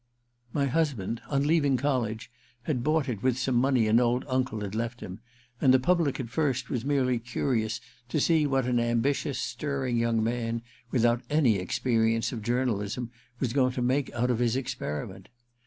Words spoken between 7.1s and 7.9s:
curious